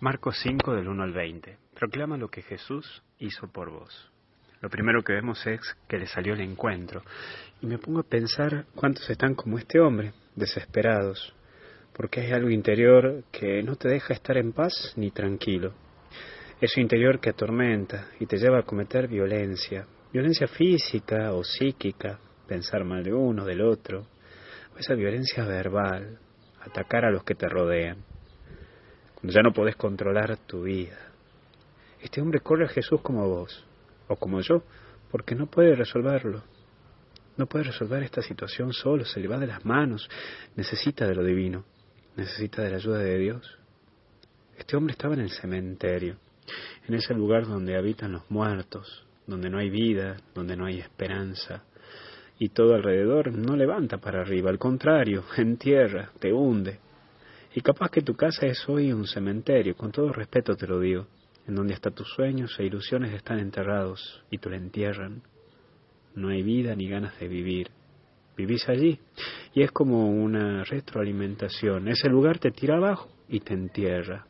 Marcos 0.00 0.38
5 0.44 0.76
del 0.76 0.86
1 0.86 1.02
al 1.02 1.12
20. 1.12 1.56
Proclama 1.74 2.16
lo 2.16 2.28
que 2.28 2.42
Jesús 2.42 3.02
hizo 3.18 3.48
por 3.48 3.70
vos. 3.70 4.12
Lo 4.60 4.70
primero 4.70 5.02
que 5.02 5.12
vemos 5.12 5.44
es 5.44 5.60
que 5.88 5.98
le 5.98 6.06
salió 6.06 6.34
el 6.34 6.40
encuentro. 6.40 7.02
Y 7.60 7.66
me 7.66 7.78
pongo 7.78 7.98
a 7.98 8.08
pensar 8.08 8.66
cuántos 8.76 9.10
están 9.10 9.34
como 9.34 9.58
este 9.58 9.80
hombre, 9.80 10.12
desesperados, 10.36 11.34
porque 11.92 12.20
hay 12.20 12.30
algo 12.30 12.48
interior 12.48 13.24
que 13.32 13.60
no 13.64 13.74
te 13.74 13.88
deja 13.88 14.14
estar 14.14 14.36
en 14.36 14.52
paz 14.52 14.92
ni 14.94 15.10
tranquilo. 15.10 15.74
Eso 16.60 16.80
interior 16.80 17.18
que 17.18 17.30
atormenta 17.30 18.06
y 18.20 18.26
te 18.26 18.36
lleva 18.36 18.60
a 18.60 18.66
cometer 18.66 19.08
violencia, 19.08 19.84
violencia 20.12 20.46
física 20.46 21.32
o 21.32 21.42
psíquica, 21.42 22.20
pensar 22.46 22.84
mal 22.84 23.02
de 23.02 23.12
uno, 23.12 23.44
del 23.44 23.62
otro, 23.62 24.06
o 24.76 24.78
esa 24.78 24.94
violencia 24.94 25.44
verbal, 25.44 26.20
atacar 26.60 27.04
a 27.04 27.10
los 27.10 27.24
que 27.24 27.34
te 27.34 27.48
rodean 27.48 28.07
ya 29.22 29.42
no 29.42 29.52
podés 29.52 29.76
controlar 29.76 30.36
tu 30.46 30.62
vida. 30.62 30.98
Este 32.00 32.20
hombre 32.20 32.40
corre 32.40 32.66
a 32.66 32.68
Jesús 32.68 33.00
como 33.00 33.28
vos, 33.28 33.64
o 34.06 34.16
como 34.16 34.40
yo, 34.40 34.62
porque 35.10 35.34
no 35.34 35.46
puede 35.46 35.74
resolverlo. 35.74 36.42
No 37.36 37.46
puede 37.46 37.64
resolver 37.64 38.02
esta 38.02 38.22
situación 38.22 38.72
solo, 38.72 39.04
se 39.04 39.20
le 39.20 39.28
va 39.28 39.38
de 39.38 39.46
las 39.46 39.64
manos, 39.64 40.08
necesita 40.56 41.06
de 41.06 41.14
lo 41.14 41.24
divino, 41.24 41.64
necesita 42.16 42.62
de 42.62 42.70
la 42.70 42.76
ayuda 42.76 42.98
de 42.98 43.18
Dios. 43.18 43.58
Este 44.56 44.76
hombre 44.76 44.92
estaba 44.92 45.14
en 45.14 45.20
el 45.20 45.30
cementerio, 45.30 46.16
en 46.86 46.94
ese 46.94 47.14
lugar 47.14 47.46
donde 47.46 47.76
habitan 47.76 48.12
los 48.12 48.28
muertos, 48.30 49.06
donde 49.26 49.50
no 49.50 49.58
hay 49.58 49.70
vida, 49.70 50.16
donde 50.34 50.56
no 50.56 50.66
hay 50.66 50.80
esperanza, 50.80 51.62
y 52.40 52.50
todo 52.50 52.74
alrededor 52.74 53.32
no 53.32 53.56
levanta 53.56 53.98
para 53.98 54.22
arriba, 54.22 54.50
al 54.50 54.58
contrario, 54.58 55.24
entierra, 55.36 56.10
te 56.18 56.32
hunde, 56.32 56.80
y 57.58 57.60
capaz 57.60 57.90
que 57.90 58.02
tu 58.02 58.14
casa 58.14 58.46
es 58.46 58.68
hoy 58.68 58.92
un 58.92 59.04
cementerio, 59.04 59.74
con 59.74 59.90
todo 59.90 60.12
respeto 60.12 60.54
te 60.54 60.68
lo 60.68 60.78
digo, 60.78 61.08
en 61.44 61.56
donde 61.56 61.74
hasta 61.74 61.90
tus 61.90 62.06
sueños 62.06 62.54
e 62.60 62.64
ilusiones 62.64 63.12
están 63.12 63.40
enterrados 63.40 64.22
y 64.30 64.38
te 64.38 64.48
lo 64.48 64.54
entierran. 64.54 65.22
No 66.14 66.28
hay 66.28 66.44
vida 66.44 66.76
ni 66.76 66.88
ganas 66.88 67.18
de 67.18 67.26
vivir. 67.26 67.70
Vivís 68.36 68.68
allí 68.68 69.00
y 69.54 69.62
es 69.62 69.72
como 69.72 70.08
una 70.08 70.62
retroalimentación. 70.62 71.88
Ese 71.88 72.08
lugar 72.08 72.38
te 72.38 72.52
tira 72.52 72.76
abajo 72.76 73.08
y 73.28 73.40
te 73.40 73.54
entierra, 73.54 74.24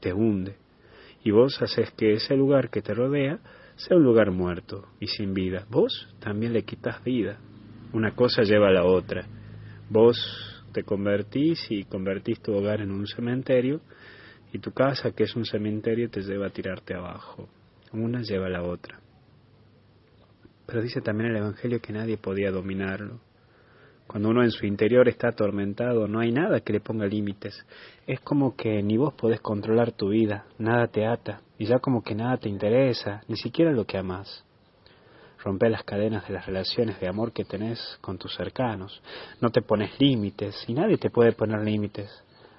te 0.00 0.12
hunde. 0.12 0.56
Y 1.22 1.30
vos 1.30 1.62
haces 1.62 1.92
que 1.92 2.14
ese 2.14 2.34
lugar 2.34 2.68
que 2.68 2.82
te 2.82 2.94
rodea 2.94 3.38
sea 3.76 3.96
un 3.96 4.02
lugar 4.02 4.32
muerto 4.32 4.88
y 4.98 5.06
sin 5.06 5.34
vida. 5.34 5.66
Vos 5.70 6.12
también 6.18 6.52
le 6.52 6.64
quitas 6.64 7.04
vida. 7.04 7.38
Una 7.92 8.16
cosa 8.16 8.42
lleva 8.42 8.70
a 8.70 8.72
la 8.72 8.84
otra. 8.84 9.24
Vos 9.88 10.51
te 10.72 10.82
convertís 10.82 11.66
y 11.70 11.84
convertís 11.84 12.40
tu 12.40 12.52
hogar 12.54 12.80
en 12.80 12.90
un 12.90 13.06
cementerio 13.06 13.80
y 14.52 14.58
tu 14.58 14.72
casa, 14.72 15.12
que 15.12 15.24
es 15.24 15.36
un 15.36 15.44
cementerio, 15.44 16.10
te 16.10 16.22
lleva 16.22 16.46
a 16.46 16.50
tirarte 16.50 16.94
abajo. 16.94 17.48
Una 17.92 18.22
lleva 18.22 18.46
a 18.46 18.50
la 18.50 18.62
otra. 18.62 19.00
Pero 20.66 20.82
dice 20.82 21.00
también 21.00 21.30
el 21.30 21.36
Evangelio 21.36 21.80
que 21.80 21.92
nadie 21.92 22.16
podía 22.16 22.50
dominarlo. 22.50 23.20
Cuando 24.06 24.28
uno 24.28 24.42
en 24.42 24.50
su 24.50 24.66
interior 24.66 25.08
está 25.08 25.28
atormentado, 25.28 26.06
no 26.06 26.20
hay 26.20 26.32
nada 26.32 26.60
que 26.60 26.72
le 26.72 26.80
ponga 26.80 27.06
límites. 27.06 27.66
Es 28.06 28.20
como 28.20 28.56
que 28.56 28.82
ni 28.82 28.96
vos 28.96 29.14
podés 29.14 29.40
controlar 29.40 29.92
tu 29.92 30.10
vida, 30.10 30.46
nada 30.58 30.88
te 30.88 31.06
ata, 31.06 31.40
y 31.58 31.66
ya 31.66 31.78
como 31.78 32.02
que 32.02 32.14
nada 32.14 32.36
te 32.36 32.48
interesa, 32.48 33.22
ni 33.28 33.36
siquiera 33.36 33.72
lo 33.72 33.86
que 33.86 33.98
amás 33.98 34.44
romper 35.42 35.70
las 35.70 35.84
cadenas 35.84 36.26
de 36.26 36.34
las 36.34 36.46
relaciones 36.46 37.00
de 37.00 37.08
amor 37.08 37.32
que 37.32 37.44
tenés 37.44 37.98
con 38.00 38.18
tus 38.18 38.34
cercanos. 38.34 39.02
No 39.40 39.50
te 39.50 39.62
pones 39.62 39.98
límites 40.00 40.64
y 40.68 40.74
nadie 40.74 40.98
te 40.98 41.10
puede 41.10 41.32
poner 41.32 41.60
límites, 41.60 42.10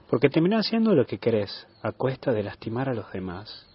porque 0.10 0.30
terminás 0.30 0.68
haciendo 0.68 0.94
lo 0.94 1.06
que 1.06 1.18
querés 1.18 1.68
a 1.82 1.92
cuesta 1.92 2.32
de 2.32 2.44
lastimar 2.44 2.90
a 2.90 2.94
los 2.94 3.12
demás. 3.12 3.68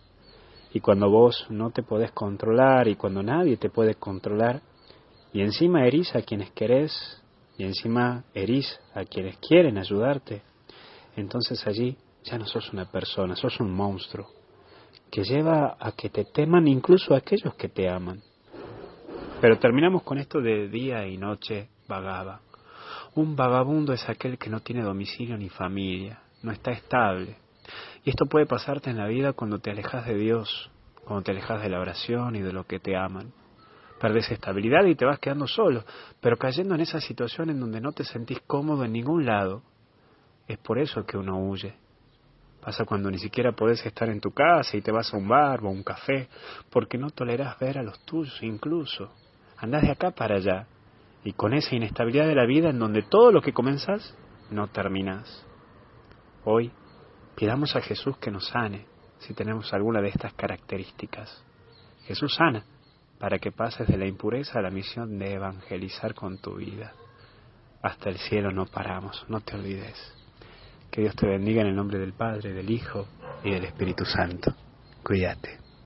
Y 0.72 0.80
cuando 0.80 1.08
vos 1.10 1.46
no 1.48 1.70
te 1.70 1.82
podés 1.82 2.12
controlar 2.12 2.88
y 2.88 2.96
cuando 2.96 3.22
nadie 3.22 3.56
te 3.56 3.70
puede 3.70 3.94
controlar, 3.94 4.60
y 5.32 5.42
encima 5.42 5.86
herís 5.86 6.14
a 6.14 6.22
quienes 6.22 6.50
querés 6.52 7.22
y 7.56 7.64
encima 7.64 8.24
herís 8.34 8.78
a 8.94 9.04
quienes 9.04 9.36
quieren 9.38 9.78
ayudarte, 9.78 10.42
entonces 11.16 11.66
allí 11.66 11.96
ya 12.24 12.38
no 12.38 12.46
sos 12.46 12.72
una 12.72 12.90
persona, 12.90 13.34
sos 13.36 13.58
un 13.60 13.72
monstruo 13.72 14.28
que 15.10 15.24
lleva 15.24 15.76
a 15.80 15.92
que 15.92 16.10
te 16.10 16.24
teman 16.24 16.68
incluso 16.68 17.14
aquellos 17.14 17.54
que 17.54 17.68
te 17.68 17.88
aman. 17.88 18.22
Pero 19.40 19.56
terminamos 19.60 20.02
con 20.02 20.18
esto 20.18 20.40
de 20.40 20.68
día 20.68 21.06
y 21.06 21.16
noche 21.16 21.68
vagaba. 21.86 22.40
Un 23.14 23.36
vagabundo 23.36 23.92
es 23.92 24.08
aquel 24.08 24.36
que 24.36 24.50
no 24.50 24.60
tiene 24.60 24.82
domicilio 24.82 25.36
ni 25.36 25.48
familia, 25.48 26.20
no 26.42 26.50
está 26.50 26.72
estable. 26.72 27.36
Y 28.04 28.10
esto 28.10 28.26
puede 28.26 28.46
pasarte 28.46 28.90
en 28.90 28.96
la 28.96 29.06
vida 29.06 29.34
cuando 29.34 29.60
te 29.60 29.70
alejas 29.70 30.06
de 30.06 30.14
Dios, 30.14 30.70
cuando 31.04 31.22
te 31.22 31.30
alejas 31.30 31.62
de 31.62 31.68
la 31.68 31.78
oración 31.78 32.34
y 32.34 32.40
de 32.40 32.52
lo 32.52 32.64
que 32.64 32.80
te 32.80 32.96
aman. 32.96 33.32
Perdes 34.00 34.28
estabilidad 34.32 34.84
y 34.86 34.96
te 34.96 35.04
vas 35.04 35.20
quedando 35.20 35.46
solo, 35.46 35.84
pero 36.20 36.36
cayendo 36.36 36.74
en 36.74 36.80
esa 36.80 37.00
situación 37.00 37.50
en 37.50 37.60
donde 37.60 37.80
no 37.80 37.92
te 37.92 38.02
sentís 38.02 38.40
cómodo 38.44 38.84
en 38.84 38.92
ningún 38.92 39.24
lado. 39.24 39.62
Es 40.48 40.58
por 40.58 40.80
eso 40.80 41.06
que 41.06 41.16
uno 41.16 41.38
huye. 41.38 41.76
Pasa 42.60 42.84
cuando 42.84 43.08
ni 43.08 43.18
siquiera 43.18 43.52
podés 43.52 43.86
estar 43.86 44.08
en 44.08 44.20
tu 44.20 44.32
casa 44.32 44.76
y 44.76 44.82
te 44.82 44.90
vas 44.90 45.14
a 45.14 45.16
un 45.16 45.28
bar 45.28 45.62
o 45.62 45.68
a 45.68 45.70
un 45.70 45.84
café, 45.84 46.28
porque 46.70 46.98
no 46.98 47.10
tolerás 47.10 47.56
ver 47.60 47.78
a 47.78 47.84
los 47.84 48.04
tuyos 48.04 48.36
incluso 48.42 49.12
andás 49.58 49.82
de 49.82 49.92
acá 49.92 50.10
para 50.10 50.36
allá, 50.36 50.66
y 51.24 51.32
con 51.32 51.52
esa 51.52 51.74
inestabilidad 51.74 52.26
de 52.26 52.34
la 52.34 52.46
vida 52.46 52.70
en 52.70 52.78
donde 52.78 53.02
todo 53.02 53.32
lo 53.32 53.42
que 53.42 53.52
comenzás 53.52 54.16
no 54.50 54.68
terminás. 54.68 55.44
Hoy 56.44 56.72
pidamos 57.36 57.74
a 57.76 57.80
Jesús 57.80 58.16
que 58.18 58.30
nos 58.30 58.48
sane 58.48 58.86
si 59.18 59.34
tenemos 59.34 59.72
alguna 59.74 60.00
de 60.00 60.08
estas 60.08 60.32
características. 60.34 61.44
Jesús 62.06 62.34
sana 62.34 62.64
para 63.18 63.38
que 63.38 63.52
pases 63.52 63.88
de 63.88 63.96
la 63.96 64.06
impureza 64.06 64.58
a 64.58 64.62
la 64.62 64.70
misión 64.70 65.18
de 65.18 65.34
evangelizar 65.34 66.14
con 66.14 66.38
tu 66.38 66.54
vida. 66.56 66.92
Hasta 67.82 68.10
el 68.10 68.18
cielo 68.18 68.50
no 68.52 68.66
paramos, 68.66 69.24
no 69.28 69.40
te 69.40 69.56
olvides. 69.56 70.14
Que 70.90 71.02
Dios 71.02 71.16
te 71.16 71.26
bendiga 71.26 71.60
en 71.62 71.68
el 71.68 71.76
nombre 71.76 71.98
del 71.98 72.12
Padre, 72.12 72.52
del 72.52 72.70
Hijo 72.70 73.06
y 73.44 73.50
del 73.50 73.64
Espíritu 73.64 74.04
Santo. 74.04 74.54
Cuídate. 75.02 75.67